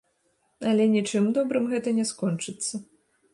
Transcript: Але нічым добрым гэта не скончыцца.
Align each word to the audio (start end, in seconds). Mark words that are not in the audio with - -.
Але 0.71 0.87
нічым 0.95 1.27
добрым 1.35 1.67
гэта 1.75 1.95
не 1.99 2.05
скончыцца. 2.13 2.75